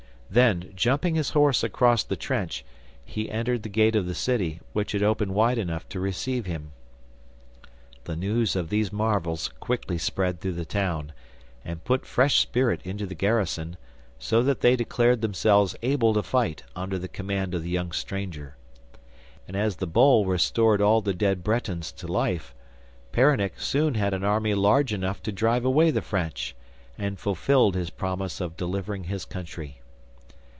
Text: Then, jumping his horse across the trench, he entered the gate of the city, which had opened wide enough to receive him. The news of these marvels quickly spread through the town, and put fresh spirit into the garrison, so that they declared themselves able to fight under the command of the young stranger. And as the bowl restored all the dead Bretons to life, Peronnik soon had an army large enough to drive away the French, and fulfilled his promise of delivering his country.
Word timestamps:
Then, 0.33 0.71
jumping 0.77 1.15
his 1.15 1.31
horse 1.31 1.61
across 1.61 2.05
the 2.05 2.15
trench, 2.15 2.63
he 3.03 3.29
entered 3.29 3.63
the 3.63 3.67
gate 3.67 3.97
of 3.97 4.05
the 4.05 4.15
city, 4.15 4.61
which 4.71 4.93
had 4.93 5.03
opened 5.03 5.33
wide 5.35 5.57
enough 5.57 5.89
to 5.89 5.99
receive 5.99 6.45
him. 6.45 6.71
The 8.05 8.15
news 8.15 8.55
of 8.55 8.69
these 8.69 8.93
marvels 8.93 9.49
quickly 9.59 9.97
spread 9.97 10.39
through 10.39 10.53
the 10.53 10.63
town, 10.63 11.11
and 11.65 11.83
put 11.83 12.05
fresh 12.05 12.39
spirit 12.39 12.79
into 12.85 13.05
the 13.05 13.13
garrison, 13.13 13.75
so 14.19 14.41
that 14.43 14.61
they 14.61 14.77
declared 14.77 15.19
themselves 15.19 15.75
able 15.81 16.13
to 16.13 16.23
fight 16.23 16.63
under 16.77 16.97
the 16.97 17.09
command 17.09 17.53
of 17.53 17.61
the 17.63 17.69
young 17.69 17.91
stranger. 17.91 18.55
And 19.49 19.57
as 19.57 19.75
the 19.75 19.85
bowl 19.85 20.25
restored 20.25 20.81
all 20.81 21.01
the 21.01 21.13
dead 21.13 21.43
Bretons 21.43 21.91
to 21.97 22.07
life, 22.07 22.55
Peronnik 23.11 23.59
soon 23.59 23.95
had 23.95 24.13
an 24.13 24.23
army 24.23 24.53
large 24.53 24.93
enough 24.93 25.21
to 25.23 25.33
drive 25.33 25.65
away 25.65 25.91
the 25.91 26.01
French, 26.01 26.55
and 26.97 27.19
fulfilled 27.19 27.75
his 27.75 27.89
promise 27.89 28.39
of 28.39 28.55
delivering 28.55 29.03
his 29.03 29.25
country. 29.25 29.77